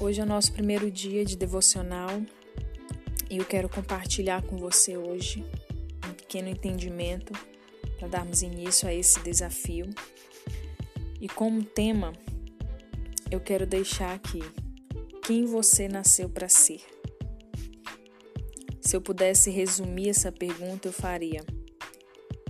[0.00, 2.22] Hoje é o nosso primeiro dia de devocional
[3.28, 5.44] e eu quero compartilhar com você hoje
[6.08, 7.32] um pequeno entendimento
[7.98, 9.90] para darmos início a esse desafio.
[11.20, 12.12] E como tema,
[13.28, 14.38] eu quero deixar aqui
[15.26, 16.80] quem você nasceu para ser.
[18.80, 21.44] Se eu pudesse resumir essa pergunta, eu faria: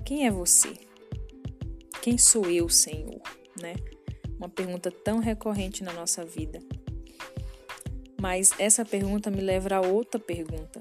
[0.05, 0.75] Quem é você?
[2.03, 3.23] Quem sou eu, Senhor?
[3.59, 3.75] Né?
[4.37, 6.61] Uma pergunta tão recorrente na nossa vida.
[8.21, 10.81] Mas essa pergunta me leva a outra pergunta: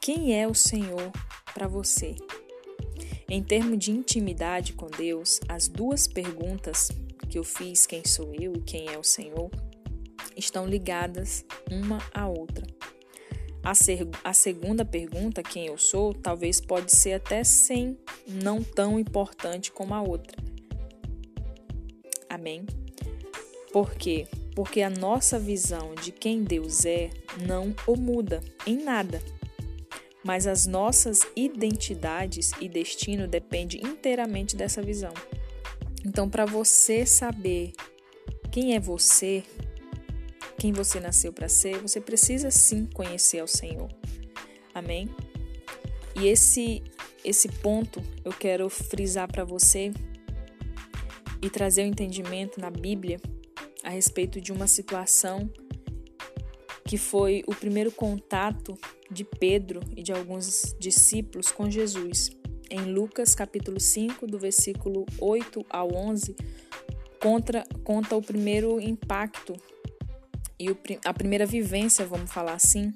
[0.00, 1.10] Quem é o Senhor
[1.52, 2.14] para você?
[3.28, 6.90] Em termos de intimidade com Deus, as duas perguntas
[7.28, 9.50] que eu fiz, quem sou eu e quem é o Senhor,
[10.36, 12.66] estão ligadas uma à outra.
[13.62, 17.96] A, ser, a segunda pergunta, quem eu sou, talvez pode ser até sem,
[18.26, 20.42] não tão importante como a outra.
[22.28, 22.64] Amém?
[23.72, 24.26] Por quê?
[24.60, 27.08] Porque a nossa visão de quem Deus é
[27.46, 29.22] não o muda em nada.
[30.22, 35.14] Mas as nossas identidades e destino depende inteiramente dessa visão.
[36.04, 37.72] Então, para você saber
[38.52, 39.42] quem é você,
[40.58, 43.88] quem você nasceu para ser, você precisa sim conhecer ao Senhor.
[44.74, 45.08] Amém?
[46.14, 46.82] E esse
[47.24, 49.90] esse ponto eu quero frisar para você
[51.40, 53.18] e trazer o um entendimento na Bíblia
[53.82, 55.50] a respeito de uma situação
[56.84, 58.76] que foi o primeiro contato
[59.10, 62.30] de Pedro e de alguns discípulos com Jesus.
[62.68, 66.34] Em Lucas capítulo 5, do versículo 8 ao 11,
[67.20, 69.54] contra, conta o primeiro impacto
[70.58, 72.92] e o, a primeira vivência, vamos falar assim,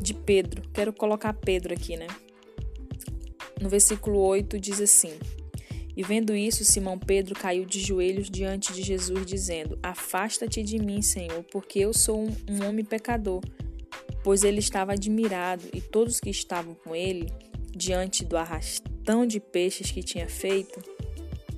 [0.00, 0.62] de Pedro.
[0.74, 2.06] Quero colocar Pedro aqui, né?
[3.60, 5.18] No versículo 8 diz assim:
[5.96, 11.00] E vendo isso, Simão Pedro caiu de joelhos diante de Jesus, dizendo: Afasta-te de mim,
[11.00, 13.42] Senhor, porque eu sou um, um homem pecador.
[14.22, 17.32] Pois ele estava admirado e todos que estavam com ele,
[17.74, 20.82] diante do arrastão de peixes que tinha feito,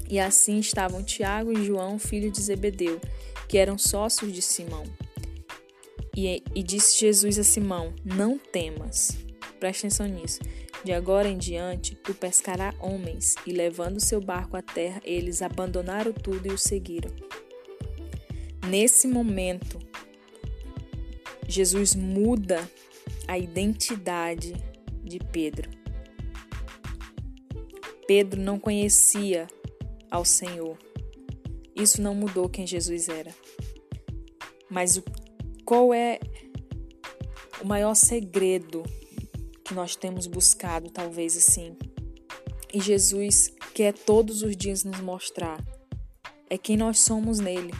[0.09, 3.01] e assim estavam Tiago e João, filho de Zebedeu,
[3.49, 4.85] que eram sócios de Simão.
[6.17, 9.17] E, e disse Jesus a Simão: Não temas.
[9.59, 10.39] Preste atenção nisso.
[10.85, 13.35] De agora em diante, tu pescarás homens.
[13.47, 17.11] E levando seu barco à terra, eles abandonaram tudo e o seguiram.
[18.69, 19.79] Nesse momento,
[21.47, 22.69] Jesus muda
[23.27, 24.55] a identidade
[25.03, 25.71] de Pedro.
[28.07, 29.49] Pedro não conhecia
[30.11, 30.79] ao Senhor.
[31.75, 33.35] Isso não mudou quem Jesus era.
[34.71, 35.05] Mas o
[35.65, 36.19] qual é
[37.63, 38.83] o maior segredo
[39.69, 41.77] que nós temos buscado, talvez assim?
[42.73, 45.63] E Jesus quer todos os dias nos mostrar
[46.51, 47.73] é quem nós somos nele.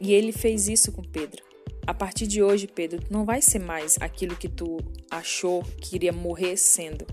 [0.00, 1.44] E ele fez isso com Pedro.
[1.86, 4.78] A partir de hoje, Pedro, não vai ser mais aquilo que tu
[5.08, 7.06] achou que iria morrer sendo.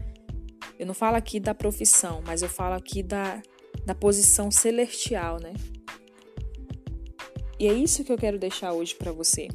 [0.80, 3.42] Eu não falo aqui da profissão, mas eu falo aqui da,
[3.86, 5.54] da posição celestial, né?
[7.60, 9.48] E é isso que eu quero deixar hoje para você.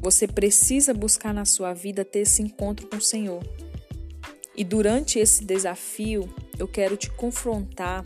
[0.00, 3.42] Você precisa buscar na sua vida ter esse encontro com o Senhor.
[4.56, 8.04] E durante esse desafio, eu quero te confrontar,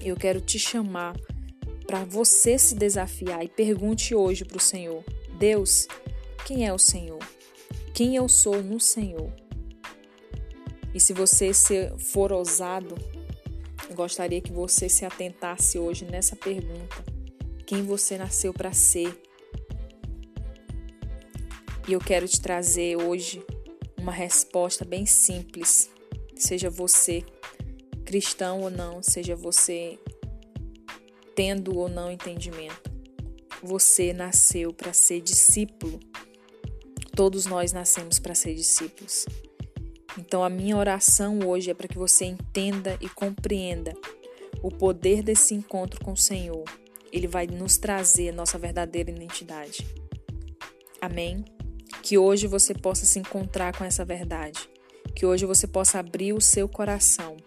[0.00, 1.16] eu quero te chamar
[1.86, 5.04] para você se desafiar e pergunte hoje para o Senhor:
[5.38, 5.86] Deus,
[6.46, 7.20] quem é o Senhor?
[7.92, 9.32] Quem eu sou no Senhor?
[10.94, 11.52] E se você
[11.98, 12.94] for ousado,
[13.88, 17.04] eu gostaria que você se atentasse hoje nessa pergunta
[17.66, 19.20] quem você nasceu para ser.
[21.86, 23.44] E eu quero te trazer hoje
[23.98, 25.90] uma resposta bem simples.
[26.36, 27.24] Seja você
[28.04, 29.98] cristão ou não, seja você
[31.34, 32.92] tendo ou não entendimento.
[33.62, 35.98] Você nasceu para ser discípulo.
[37.14, 39.26] Todos nós nascemos para ser discípulos.
[40.18, 43.92] Então a minha oração hoje é para que você entenda e compreenda
[44.62, 46.64] o poder desse encontro com o Senhor
[47.14, 49.86] ele vai nos trazer a nossa verdadeira identidade.
[51.00, 51.44] Amém?
[52.04, 54.68] Que hoje você possa se encontrar com essa verdade.
[55.16, 57.38] Que hoje você possa abrir o seu coração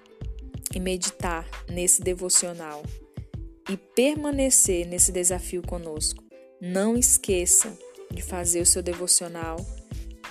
[0.74, 2.82] e meditar nesse devocional
[3.70, 6.24] e permanecer nesse desafio conosco.
[6.60, 7.78] Não esqueça
[8.12, 9.64] de fazer o seu devocional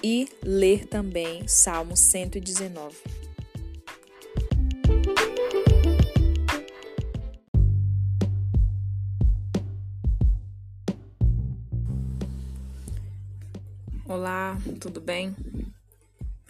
[0.02, 2.96] e ler também Salmo 119.
[14.18, 15.36] Olá, tudo bem?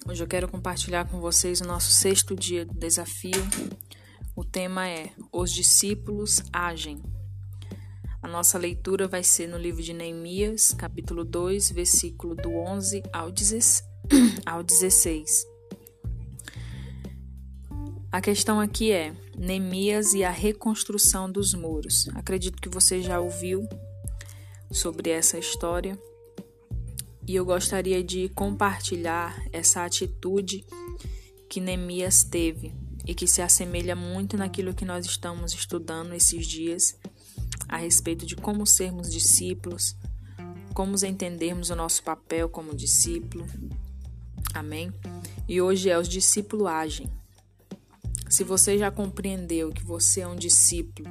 [0.08, 3.42] Hoje eu quero compartilhar com vocês o nosso sexto dia do desafio.
[4.36, 7.02] O tema é Os discípulos agem.
[8.22, 13.32] A nossa leitura vai ser no livro de Neemias, capítulo 2, versículo do 11 ao
[13.32, 13.84] 16.
[18.12, 22.08] A questão aqui é Neemias e a reconstrução dos muros.
[22.14, 23.68] Acredito que você já ouviu
[24.70, 25.98] sobre essa história
[27.26, 30.64] e eu gostaria de compartilhar essa atitude
[31.48, 32.72] que Neemias teve
[33.04, 36.96] e que se assemelha muito naquilo que nós estamos estudando esses dias
[37.68, 39.96] a respeito de como sermos discípulos,
[40.72, 43.44] como entendermos o nosso papel como discípulo.
[44.54, 44.92] Amém?
[45.48, 47.10] E hoje é os discípulos agem.
[48.28, 51.08] Se você já compreendeu que você é um discípulo,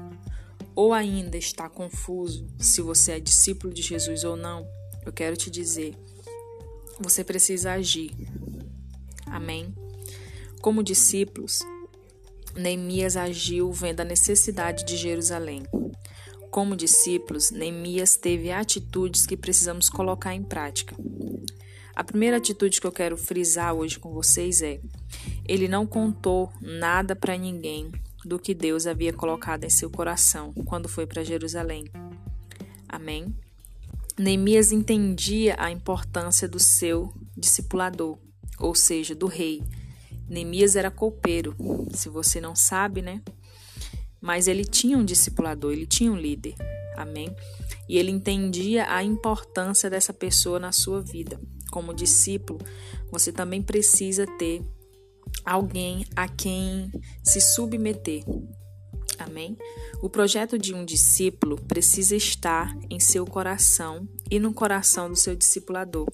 [0.76, 4.68] ou ainda está confuso se você é discípulo de Jesus ou não,
[5.06, 5.96] eu quero te dizer,
[7.00, 8.12] você precisa agir.
[9.25, 9.74] Amém?
[10.62, 11.60] Como discípulos,
[12.56, 15.63] Neemias agiu vendo a necessidade de Jerusalém.
[16.50, 20.96] Como discípulos, Neemias teve atitudes que precisamos colocar em prática.
[21.94, 24.80] A primeira atitude que eu quero frisar hoje com vocês é:
[25.48, 27.92] ele não contou nada para ninguém
[28.24, 31.86] do que Deus havia colocado em seu coração quando foi para Jerusalém.
[32.88, 33.36] Amém?
[34.18, 38.18] Neemias entendia a importância do seu discipulador,
[38.60, 39.62] ou seja, do rei.
[40.28, 41.56] Neemias era copeiro,
[41.92, 43.22] se você não sabe, né?
[44.22, 46.56] Mas ele tinha um discipulador, ele tinha um líder.
[46.96, 47.36] Amém?
[47.90, 51.40] E ele entendia a importância dessa pessoa na sua vida
[51.76, 52.62] como discípulo,
[53.12, 54.62] você também precisa ter
[55.44, 56.90] alguém a quem
[57.22, 58.24] se submeter.
[59.18, 59.58] Amém?
[60.02, 65.36] O projeto de um discípulo precisa estar em seu coração e no coração do seu
[65.36, 66.08] discipulador.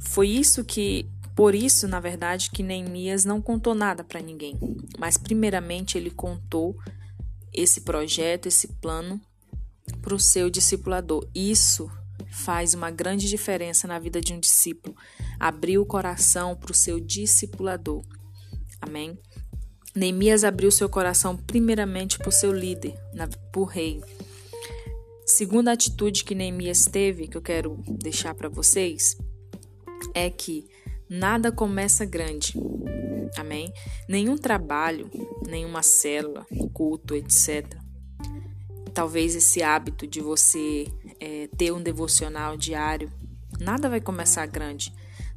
[0.00, 4.58] Foi isso que, por isso, na verdade, que Neemias não contou nada para ninguém,
[4.98, 6.76] mas primeiramente ele contou
[7.52, 9.20] esse projeto, esse plano
[10.00, 11.28] para o seu discipulador.
[11.34, 11.90] Isso
[12.30, 14.96] faz uma grande diferença na vida de um discípulo.
[15.38, 18.04] Abrir o coração para o seu discipulador.
[18.80, 19.18] Amém?
[19.94, 22.94] Neemias abriu seu coração primeiramente o seu líder,
[23.56, 24.02] o rei.
[25.24, 29.16] Segunda atitude que Neemias teve, que eu quero deixar para vocês,
[30.14, 30.68] é que
[31.08, 32.54] nada começa grande.
[33.36, 33.72] Amém?
[34.08, 35.10] Nenhum trabalho,
[35.46, 37.76] nenhuma célula, culto, etc.
[38.94, 40.86] Talvez esse hábito de você
[41.20, 43.12] é, ter um devocional diário,
[43.60, 44.92] nada vai começar grande,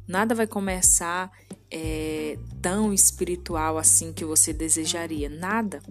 [0.06, 1.30] nada vai começar
[1.72, 5.82] é, tão espiritual assim que você desejaria, nada.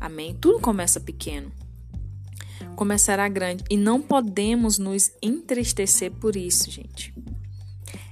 [0.00, 0.34] Amém?
[0.34, 1.52] Tudo começa pequeno,
[2.74, 7.14] começará grande e não podemos nos entristecer por isso, gente.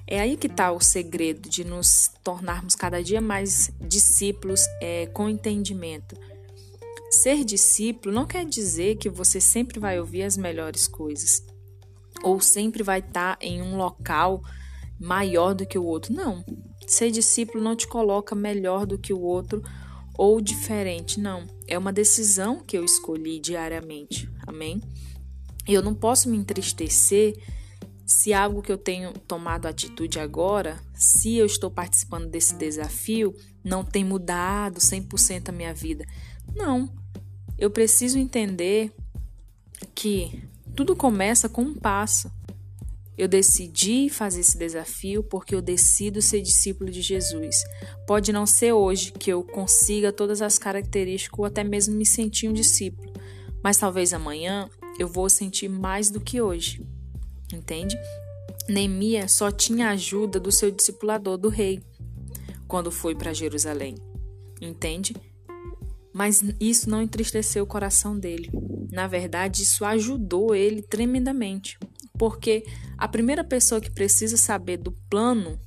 [0.06, 5.28] É aí que está o segredo de nos tornarmos cada dia mais discípulos é, com
[5.28, 6.16] entendimento
[7.10, 11.44] Ser discípulo não quer dizer que você sempre vai ouvir as melhores coisas
[12.22, 14.40] ou sempre vai estar em um local
[15.00, 16.12] maior do que o outro.
[16.12, 16.44] Não.
[16.86, 19.62] Ser discípulo não te coloca melhor do que o outro
[20.14, 21.46] ou diferente, não.
[21.66, 24.30] É uma decisão que eu escolhi diariamente.
[24.46, 24.82] Amém?
[25.66, 27.34] Eu não posso me entristecer
[28.04, 33.84] se algo que eu tenho tomado atitude agora, se eu estou participando desse desafio, não
[33.84, 36.04] tem mudado 100% a minha vida.
[36.54, 36.92] Não.
[37.56, 38.92] Eu preciso entender
[39.94, 40.42] que
[40.74, 42.30] tudo começa com um passo.
[43.20, 47.64] Eu decidi fazer esse desafio porque eu decido ser discípulo de Jesus.
[48.06, 52.48] Pode não ser hoje que eu consiga todas as características ou até mesmo me sentir
[52.48, 53.12] um discípulo,
[53.62, 56.82] mas talvez amanhã eu vou sentir mais do que hoje.
[57.52, 57.94] Entende?
[58.66, 61.82] Neemias só tinha a ajuda do seu discipulador, do rei,
[62.66, 63.96] quando foi para Jerusalém.
[64.62, 65.14] Entende?
[66.10, 68.50] Mas isso não entristeceu o coração dele.
[68.90, 71.78] Na verdade, isso ajudou ele tremendamente.
[72.20, 72.66] Porque
[72.98, 75.58] a primeira pessoa que precisa saber do plano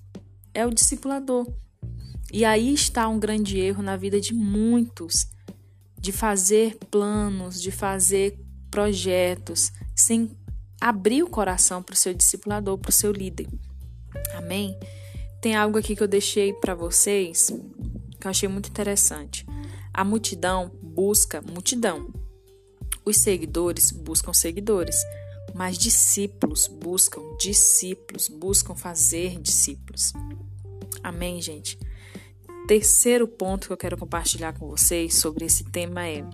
[0.54, 1.52] é o discipulador.
[2.32, 5.26] E aí está um grande erro na vida de muitos,
[5.98, 10.30] de fazer planos, de fazer projetos, sem
[10.80, 13.48] abrir o coração para o seu discipulador, para o seu líder.
[14.36, 14.78] Amém?
[15.42, 17.52] Tem algo aqui que eu deixei para vocês
[18.20, 19.44] que eu achei muito interessante.
[19.92, 22.14] A multidão busca multidão.
[23.04, 24.96] Os seguidores buscam seguidores,
[25.54, 30.14] mas discípulos buscam discípulos, buscam fazer discípulos.
[31.04, 31.78] Amém, gente?
[32.68, 36.26] Terceiro ponto que eu quero compartilhar com vocês sobre esse tema é: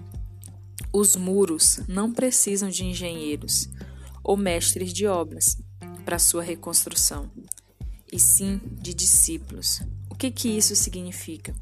[0.94, 3.70] os muros não precisam de engenheiros
[4.24, 5.58] ou mestres de obras
[6.06, 7.32] para sua reconstrução,
[8.12, 9.82] e sim de discípulos.
[10.10, 11.54] O que que isso significa?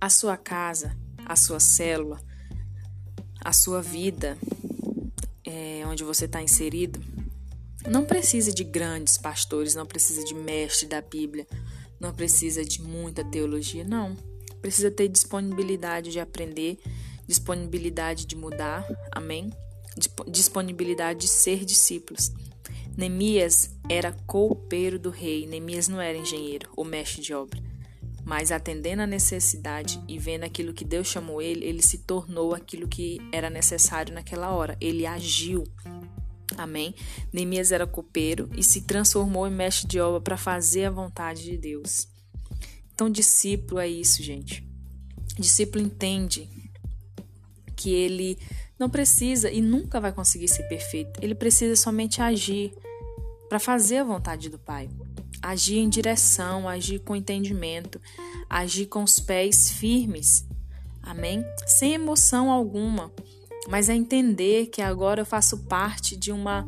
[0.00, 2.20] A sua casa, a sua célula,
[3.44, 4.36] a sua vida,
[5.46, 7.00] é, onde você está inserido,
[7.88, 11.46] não precisa de grandes pastores, não precisa de mestre da Bíblia,
[12.00, 14.16] não precisa de muita teologia, não.
[14.60, 16.78] Precisa ter disponibilidade de aprender,
[17.26, 19.50] disponibilidade de mudar, amém?
[20.28, 22.32] Disponibilidade de ser discípulos.
[22.96, 27.65] Neemias era copeiro do rei, Neemias não era engenheiro ou mestre de obra.
[28.26, 32.88] Mas atendendo à necessidade e vendo aquilo que Deus chamou ele, ele se tornou aquilo
[32.88, 34.76] que era necessário naquela hora.
[34.80, 35.62] Ele agiu.
[36.58, 36.92] Amém?
[37.32, 41.56] Neemias era copeiro e se transformou em mestre de obra para fazer a vontade de
[41.56, 42.08] Deus.
[42.92, 44.68] Então, discípulo é isso, gente.
[45.38, 46.50] Discípulo entende
[47.76, 48.36] que ele
[48.76, 51.20] não precisa e nunca vai conseguir ser perfeito.
[51.22, 52.74] Ele precisa somente agir
[53.48, 54.88] para fazer a vontade do Pai
[55.46, 58.00] agir em direção, agir com entendimento,
[58.50, 60.44] agir com os pés firmes.
[61.00, 61.44] Amém?
[61.68, 63.12] Sem emoção alguma,
[63.68, 66.66] mas é entender que agora eu faço parte de uma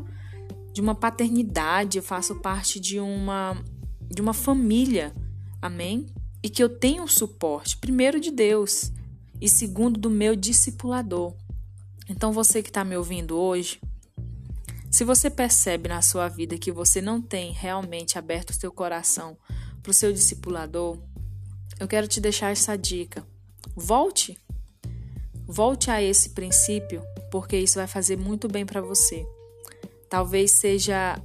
[0.73, 3.61] de uma paternidade, eu faço parte de uma
[4.09, 5.13] de uma família.
[5.61, 6.07] Amém?
[6.41, 8.93] E que eu tenho suporte, primeiro de Deus
[9.41, 11.35] e segundo do meu discipulador.
[12.09, 13.81] Então você que está me ouvindo hoje,
[14.91, 19.37] se você percebe na sua vida que você não tem realmente aberto o seu coração
[19.83, 20.99] para o seu discipulador,
[21.79, 23.25] eu quero te deixar essa dica.
[23.77, 24.39] Volte.
[25.47, 29.27] Volte a esse princípio, porque isso vai fazer muito bem para você.
[30.09, 31.21] Talvez seja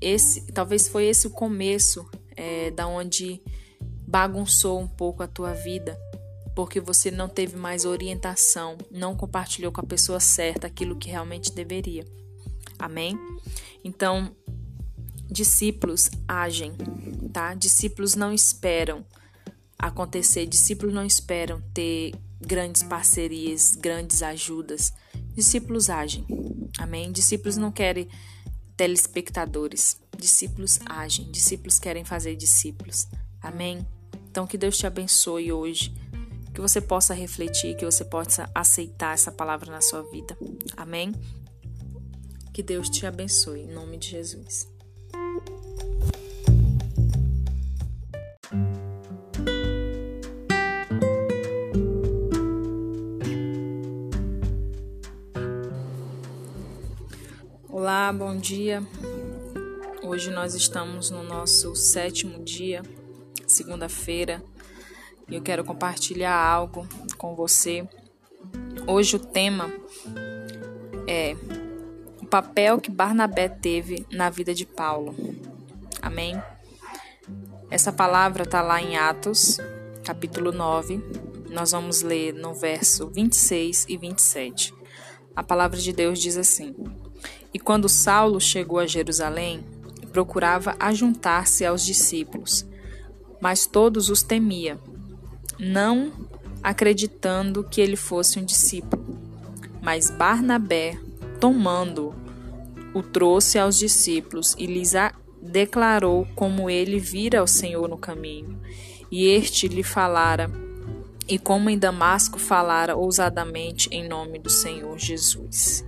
[0.00, 3.42] esse, talvez foi esse o começo é, da onde
[4.06, 5.98] bagunçou um pouco a tua vida,
[6.54, 11.52] porque você não teve mais orientação, não compartilhou com a pessoa certa aquilo que realmente
[11.52, 12.04] deveria.
[12.78, 13.18] Amém?
[13.84, 14.34] Então,
[15.30, 16.72] discípulos agem,
[17.32, 17.54] tá?
[17.54, 19.04] Discípulos não esperam
[19.78, 24.92] acontecer, discípulos não esperam ter grandes parcerias, grandes ajudas.
[25.34, 26.26] Discípulos agem.
[26.78, 27.12] Amém?
[27.12, 28.08] Discípulos não querem
[28.76, 30.00] telespectadores.
[30.16, 31.30] Discípulos agem.
[31.30, 33.06] Discípulos querem fazer discípulos.
[33.40, 33.86] Amém?
[34.30, 35.92] Então que Deus te abençoe hoje.
[36.54, 40.36] Que você possa refletir, que você possa aceitar essa palavra na sua vida.
[40.76, 41.12] Amém?
[42.58, 44.68] Que Deus te abençoe, em nome de Jesus.
[57.68, 58.82] Olá, bom dia.
[60.02, 62.82] Hoje nós estamos no nosso sétimo dia,
[63.46, 64.42] segunda-feira,
[65.28, 67.88] e eu quero compartilhar algo com você.
[68.84, 69.72] Hoje o tema
[71.06, 71.36] é
[72.28, 75.14] papel que Barnabé teve na vida de Paulo.
[76.00, 76.40] Amém?
[77.70, 79.58] Essa palavra está lá em Atos,
[80.04, 81.02] capítulo 9.
[81.50, 84.74] Nós vamos ler no verso 26 e 27.
[85.34, 86.74] A palavra de Deus diz assim:
[87.52, 89.64] E quando Saulo chegou a Jerusalém,
[90.12, 92.66] procurava ajuntar-se aos discípulos,
[93.40, 94.78] mas todos os temia,
[95.58, 96.12] não
[96.62, 99.18] acreditando que ele fosse um discípulo.
[99.80, 100.98] Mas Barnabé
[101.40, 102.14] tomando,
[102.94, 104.92] o trouxe aos discípulos e lhes
[105.40, 108.58] declarou como ele vira ao Senhor no caminho.
[109.10, 110.50] E este lhe falara,
[111.26, 115.84] e como em Damasco falara ousadamente em nome do Senhor Jesus.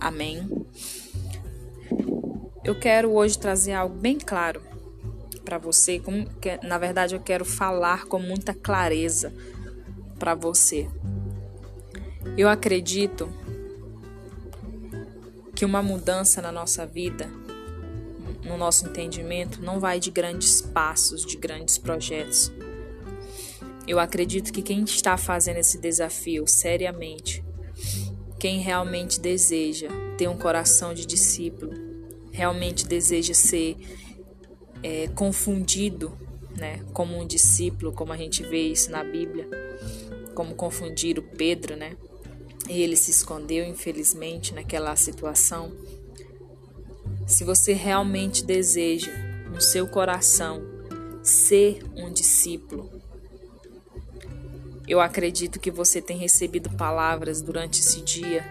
[0.00, 0.46] Amém.
[2.64, 4.60] Eu quero hoje trazer algo bem claro
[5.44, 9.32] para você, como que, na verdade eu quero falar com muita clareza
[10.18, 10.86] para você.
[12.36, 13.32] Eu acredito
[15.58, 17.28] que uma mudança na nossa vida,
[18.44, 22.52] no nosso entendimento, não vai de grandes passos, de grandes projetos.
[23.84, 27.44] Eu acredito que quem está fazendo esse desafio seriamente,
[28.38, 31.72] quem realmente deseja ter um coração de discípulo,
[32.30, 33.76] realmente deseja ser
[34.80, 36.16] é, confundido
[36.56, 39.48] né, como um discípulo, como a gente vê isso na Bíblia,
[40.36, 41.96] como confundir o Pedro, né?
[42.66, 45.72] E ele se escondeu, infelizmente, naquela situação.
[47.26, 49.12] Se você realmente deseja,
[49.52, 50.62] no seu coração,
[51.22, 52.90] ser um discípulo,
[54.86, 58.44] eu acredito que você tem recebido palavras durante esse dia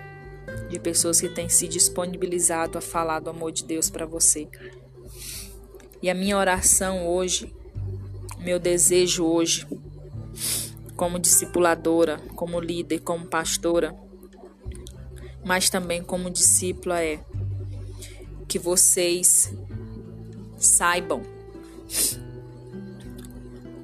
[0.70, 4.48] de pessoas que têm se disponibilizado a falar do amor de Deus para você.
[6.02, 7.52] E a minha oração hoje,
[8.38, 9.66] meu desejo hoje,
[10.98, 13.96] como discipuladora, como líder, como pastora,
[15.46, 17.24] mas também como discípula é
[18.48, 19.54] que vocês
[20.58, 21.22] saibam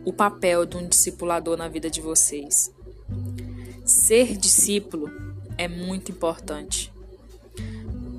[0.04, 2.74] o papel de um discipulador na vida de vocês.
[3.86, 5.10] Ser discípulo
[5.58, 6.92] é muito importante.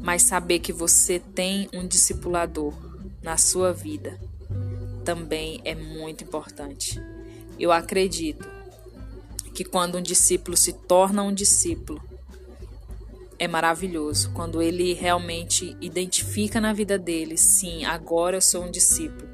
[0.03, 2.75] mas saber que você tem um discipulador
[3.23, 4.21] na sua vida
[5.03, 7.01] também é muito importante.
[7.59, 8.54] Eu acredito
[9.55, 12.03] que quando um discípulo se torna um discípulo,
[13.39, 14.31] é maravilhoso.
[14.33, 19.29] Quando ele realmente identifica na vida dele, sim, agora eu sou um discípulo.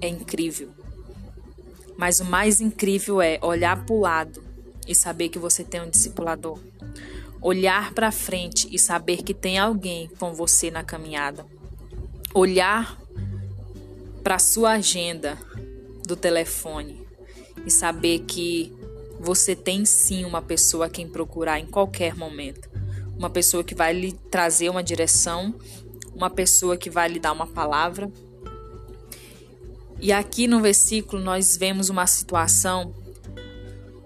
[0.00, 0.70] É incrível.
[1.96, 4.42] Mas o mais incrível é olhar para o lado
[4.86, 6.58] e saber que você tem um discipulador.
[7.40, 11.46] Olhar para frente e saber que tem alguém com você na caminhada.
[12.34, 12.98] Olhar
[14.22, 15.38] para sua agenda
[16.06, 17.06] do telefone
[17.66, 18.77] e saber que
[19.18, 22.68] você tem sim uma pessoa a quem procurar em qualquer momento.
[23.16, 25.54] Uma pessoa que vai lhe trazer uma direção,
[26.14, 28.10] uma pessoa que vai lhe dar uma palavra.
[30.00, 32.94] E aqui no versículo nós vemos uma situação.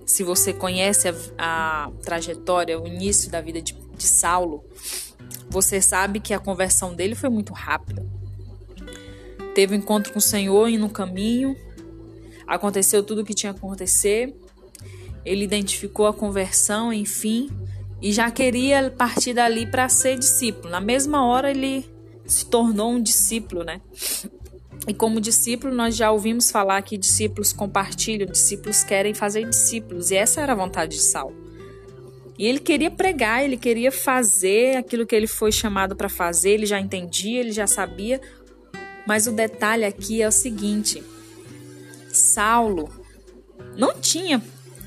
[0.07, 4.65] Se você conhece a, a trajetória, o início da vida de, de Saulo,
[5.51, 8.07] você sabe que a conversão dele foi muito rápida.
[9.55, 11.55] Teve um encontro com o Senhor e no caminho
[12.47, 14.35] aconteceu tudo o que tinha que acontecer
[15.25, 17.49] ele identificou a conversão, enfim,
[18.01, 20.71] e já queria partir dali para ser discípulo.
[20.71, 21.85] Na mesma hora ele
[22.27, 23.81] se tornou um discípulo, né?
[24.89, 30.17] E como discípulo, nós já ouvimos falar que discípulos compartilham, discípulos querem fazer discípulos, e
[30.17, 31.37] essa era a vontade de Saulo.
[32.37, 36.67] E ele queria pregar, ele queria fazer aquilo que ele foi chamado para fazer, ele
[36.67, 38.21] já entendia, ele já sabia.
[39.07, 41.01] Mas o detalhe aqui é o seguinte:
[42.13, 42.91] Saulo
[43.77, 44.43] não tinha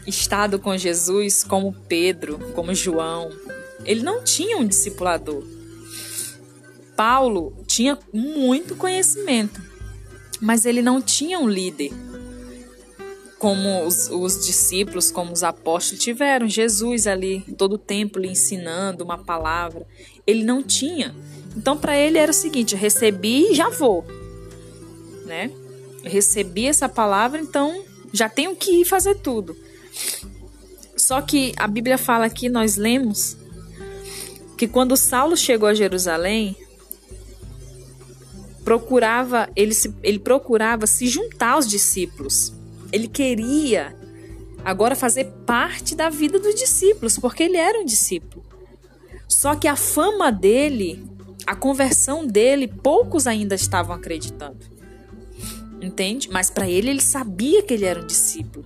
[0.07, 3.31] estado com Jesus como Pedro, como João.
[3.83, 5.43] Ele não tinha um discipulador.
[6.95, 9.61] Paulo tinha muito conhecimento,
[10.39, 11.91] mas ele não tinha um líder.
[13.37, 19.03] Como os, os discípulos, como os apóstolos tiveram, Jesus ali todo o tempo lhe ensinando
[19.03, 19.85] uma palavra.
[20.25, 21.13] Ele não tinha.
[21.55, 24.05] Então, para ele era o seguinte: recebi e já vou.
[25.25, 25.51] Né?
[26.03, 29.55] Recebi essa palavra, então já tenho que ir fazer tudo.
[30.97, 33.37] Só que a Bíblia fala aqui, nós lemos,
[34.57, 36.55] que quando Saulo chegou a Jerusalém,
[38.63, 42.51] procurava, ele, se, ele procurava se juntar aos discípulos.
[42.91, 43.95] Ele queria
[44.63, 48.43] agora fazer parte da vida dos discípulos, porque ele era um discípulo.
[49.27, 51.05] Só que a fama dele,
[51.45, 54.65] a conversão dele, poucos ainda estavam acreditando.
[55.79, 56.29] Entende?
[56.31, 58.65] Mas para ele, ele sabia que ele era um discípulo.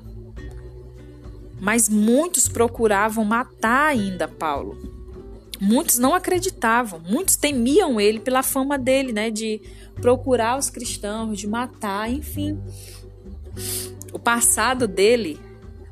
[1.59, 4.77] Mas muitos procuravam matar ainda Paulo.
[5.59, 9.61] Muitos não acreditavam, muitos temiam ele pela fama dele, né, de
[9.95, 12.57] procurar os cristãos, de matar, enfim.
[14.13, 15.37] O passado dele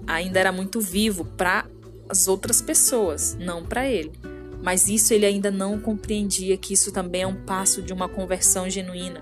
[0.06, 1.66] ainda era muito vivo para
[2.08, 4.14] as outras pessoas, não para ele.
[4.64, 8.70] Mas isso ele ainda não compreendia que isso também é um passo de uma conversão
[8.70, 9.22] genuína.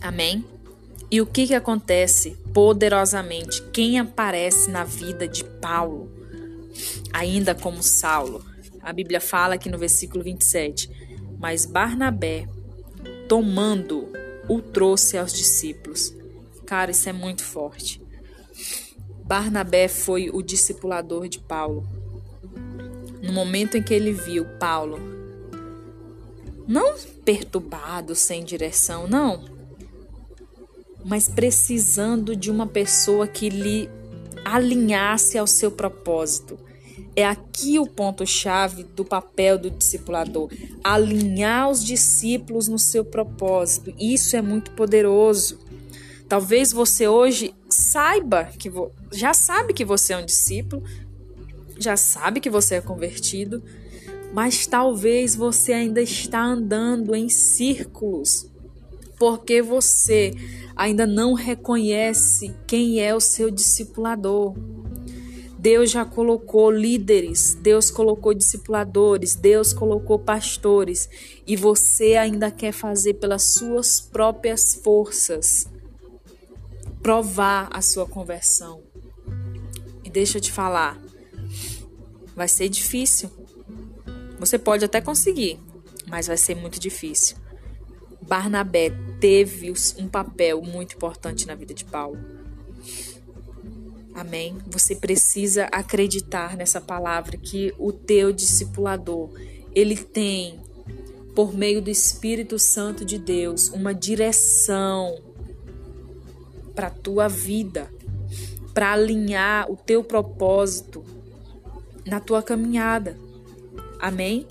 [0.00, 0.44] Amém?
[1.08, 3.62] E o que, que acontece poderosamente?
[3.72, 6.10] Quem aparece na vida de Paulo,
[7.12, 8.44] ainda como Saulo?
[8.82, 10.90] A Bíblia fala aqui no versículo 27.
[11.38, 12.48] Mas Barnabé,
[13.28, 14.08] tomando,
[14.48, 16.14] o trouxe aos discípulos.
[16.66, 18.00] Cara, isso é muito forte.
[19.24, 21.86] Barnabé foi o discipulador de Paulo.
[23.22, 24.98] No momento em que ele viu Paulo,
[26.66, 29.44] não perturbado, sem direção, não,
[31.04, 33.88] mas precisando de uma pessoa que lhe
[34.44, 36.58] alinhasse ao seu propósito.
[37.16, 40.50] É aqui o ponto-chave do papel do discipulador:
[40.82, 43.92] alinhar os discípulos no seu propósito.
[43.98, 45.58] Isso é muito poderoso.
[46.28, 48.70] Talvez você hoje saiba que
[49.12, 50.82] já sabe que você é um discípulo,
[51.78, 53.62] já sabe que você é convertido,
[54.32, 58.49] mas talvez você ainda está andando em círculos
[59.20, 60.32] porque você
[60.74, 64.54] ainda não reconhece quem é o seu discipulador.
[65.58, 71.06] Deus já colocou líderes, Deus colocou discipuladores, Deus colocou pastores
[71.46, 75.68] e você ainda quer fazer pelas suas próprias forças
[77.02, 78.82] provar a sua conversão.
[80.02, 80.98] E deixa eu te falar,
[82.34, 83.30] vai ser difícil.
[84.38, 85.60] Você pode até conseguir,
[86.06, 87.36] mas vai ser muito difícil.
[88.30, 92.16] Barnabé teve um papel muito importante na vida de Paulo.
[94.14, 94.56] Amém?
[94.68, 99.30] Você precisa acreditar nessa palavra que o teu discipulador,
[99.74, 100.60] ele tem
[101.34, 105.20] por meio do Espírito Santo de Deus uma direção
[106.72, 107.92] para a tua vida,
[108.72, 111.04] para alinhar o teu propósito
[112.06, 113.18] na tua caminhada.
[113.98, 114.46] Amém?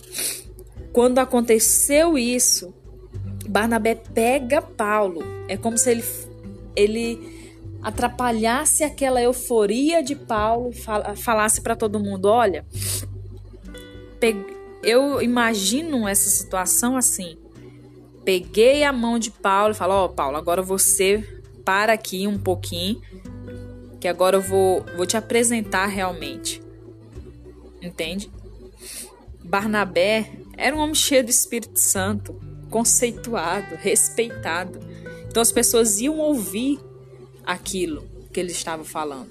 [0.92, 2.74] Quando aconteceu isso,
[3.50, 5.22] Barnabé pega Paulo.
[5.48, 6.04] É como se ele,
[6.76, 12.64] ele atrapalhasse aquela euforia de Paulo e falasse para todo mundo: olha,
[14.84, 17.38] eu imagino essa situação assim.
[18.24, 22.38] Peguei a mão de Paulo e falo: Ó, oh, Paulo, agora você para aqui um
[22.38, 23.02] pouquinho,
[24.00, 26.62] que agora eu vou, vou te apresentar realmente.
[27.82, 28.32] Entende?
[29.44, 34.80] Barnabé era um homem cheio do Espírito Santo, conceituado, respeitado.
[35.28, 36.80] Então as pessoas iam ouvir
[37.46, 39.30] aquilo que ele estava falando.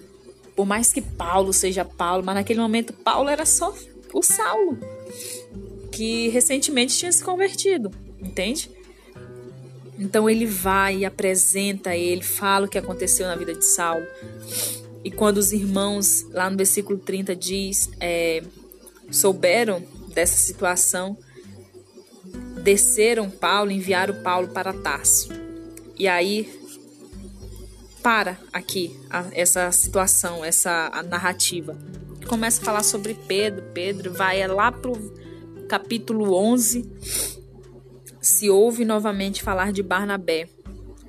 [0.55, 3.72] Por mais que Paulo seja Paulo, mas naquele momento Paulo era só
[4.12, 4.79] o Saulo,
[5.92, 8.70] que recentemente tinha se convertido, entende?
[9.98, 14.07] Então ele vai e apresenta ele, fala o que aconteceu na vida de Saulo.
[15.05, 18.42] E quando os irmãos, lá no versículo 30, diz, é,
[19.11, 21.16] souberam dessa situação,
[22.68, 25.31] desceram Paulo, enviaram Paulo para Tarso.
[25.96, 26.52] E aí
[28.02, 31.78] para aqui a, essa situação, essa narrativa.
[32.26, 33.64] Começa a falar sobre Pedro.
[33.72, 34.92] Pedro vai lá pro
[35.66, 36.87] capítulo 11.
[38.20, 40.46] Se ouve novamente falar de Barnabé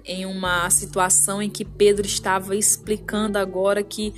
[0.05, 4.13] em uma situação em que Pedro estava explicando agora que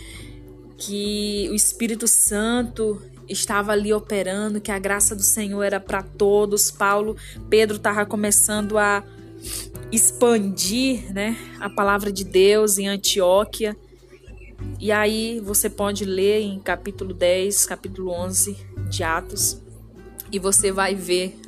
[0.78, 6.70] que o Espírito Santo estava ali operando, que a graça do Senhor era para todos.
[6.70, 7.16] Paulo,
[7.50, 9.04] Pedro estava começando a
[9.92, 13.76] expandir né, a palavra de Deus em Antioquia.
[14.80, 18.56] E aí você pode ler em capítulo 10, capítulo 11
[18.90, 19.60] de Atos,
[20.32, 21.40] e você vai ver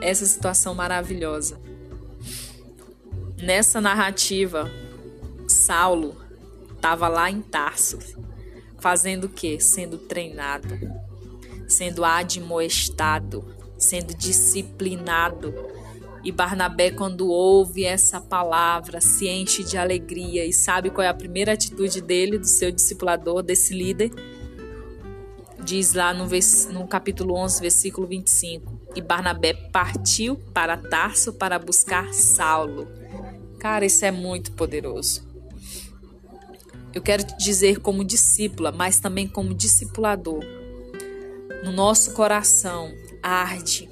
[0.00, 1.58] essa situação maravilhosa.
[3.40, 4.70] Nessa narrativa,
[5.46, 6.16] Saulo
[6.74, 7.98] estava lá em Tarso,
[8.86, 9.58] fazendo o quê?
[9.58, 10.78] Sendo treinado,
[11.66, 13.44] sendo admoestado,
[13.76, 15.52] sendo disciplinado
[16.22, 21.14] e Barnabé, quando ouve essa palavra, se enche de alegria e sabe qual é a
[21.14, 24.12] primeira atitude dele, do seu discipulador, desse líder.
[25.64, 26.28] Diz lá no,
[26.72, 32.86] no capítulo 11, versículo 25: E Barnabé partiu para Tarso para buscar Saulo.
[33.58, 35.26] Cara, isso é muito poderoso.
[36.96, 40.42] Eu quero dizer como discípula, mas também como discipulador.
[41.62, 42.90] No nosso coração
[43.22, 43.86] arde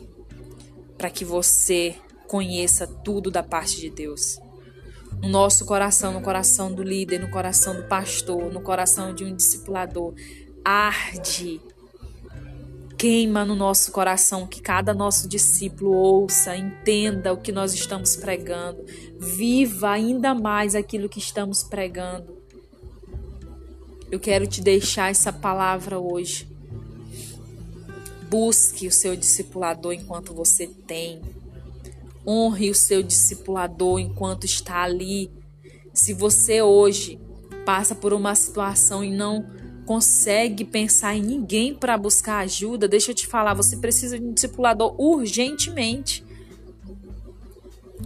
[0.97, 4.39] para que você conheça tudo da parte de Deus.
[5.21, 9.37] No nosso coração, no coração do líder, no coração do pastor, no coração de um
[9.37, 10.15] discipulador,
[10.65, 11.61] arde,
[12.97, 18.83] queima no nosso coração que cada nosso discípulo ouça, entenda o que nós estamos pregando,
[19.19, 22.44] viva ainda mais aquilo que estamos pregando.
[24.15, 26.47] Eu quero te deixar essa palavra hoje.
[28.31, 31.21] Busque o seu discipulador enquanto você tem.
[32.25, 35.33] Honre o seu discipulador enquanto está ali.
[35.93, 37.19] Se você hoje
[37.67, 39.51] passa por uma situação e não
[39.85, 44.33] consegue pensar em ninguém para buscar ajuda, deixa eu te falar, você precisa de um
[44.33, 46.25] discipulador urgentemente.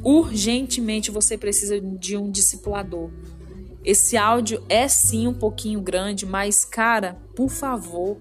[0.02, 3.10] Urgentemente você precisa de um discipulador.
[3.88, 8.18] Esse áudio é sim um pouquinho grande, mas cara, por favor,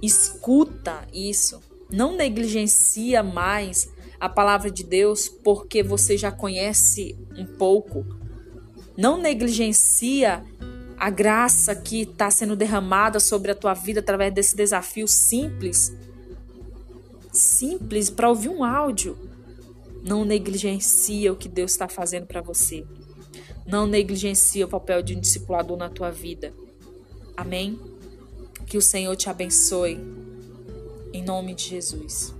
[0.00, 1.60] escuta isso.
[1.90, 3.86] Não negligencia mais
[4.18, 8.06] a palavra de Deus porque você já conhece um pouco.
[8.96, 10.42] Não negligencia
[10.96, 15.94] a graça que está sendo derramada sobre a tua vida através desse desafio simples.
[17.30, 19.18] Simples para ouvir um áudio.
[20.02, 22.86] Não negligencia o que Deus está fazendo para você.
[23.66, 26.52] Não negligencia o papel de um discipulador na tua vida.
[27.36, 27.78] Amém?
[28.66, 29.98] Que o Senhor te abençoe.
[31.12, 32.34] Em nome de Jesus.